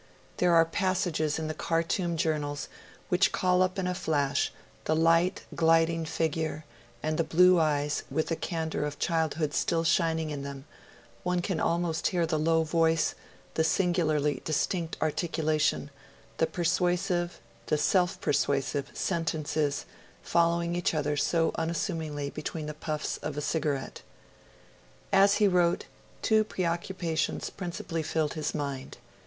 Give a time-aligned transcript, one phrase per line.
[0.37, 2.67] There are passages in the Khartoum Journals
[3.09, 4.51] which call up in a flash
[4.85, 6.65] the light, gliding figure,
[7.03, 10.65] and the blue eyes with the candour of childhood still shining in them;
[11.21, 13.13] one can almost hear the low voice,
[13.53, 15.91] the singularly distinct articulation,
[16.39, 19.85] the persuasive the self persuasive sentences,
[20.23, 24.01] following each other so unassumingly between the puffs of a cigarette.
[25.13, 25.85] As he wrote,
[26.23, 28.97] two preoccupations principally filled his mind.